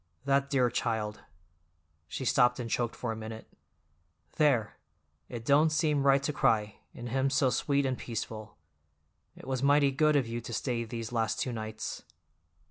That 0.25 0.49
dear 0.49 0.71
child—" 0.71 1.19
she 2.07 2.25
stopped 2.25 2.59
and 2.59 2.67
choked 2.67 2.95
for 2.95 3.11
a 3.11 3.15
minute. 3.15 3.47
"There! 4.37 4.77
It 5.29 5.45
don't 5.45 5.69
seem 5.71 6.01
right 6.07 6.23
to 6.23 6.33
cry, 6.33 6.77
and 6.95 7.09
him 7.09 7.29
so 7.29 7.51
sweet 7.51 7.85
and 7.85 7.95
peaceful. 7.99 8.57
It 9.35 9.45
was 9.45 9.61
mighty 9.61 9.91
good 9.91 10.15
of 10.15 10.25
you 10.27 10.41
to 10.41 10.53
stay 10.53 10.83
these 10.85 11.11
last 11.11 11.39
two 11.39 11.53
nights." 11.53 12.01